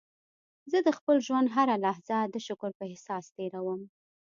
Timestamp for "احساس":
2.89-3.25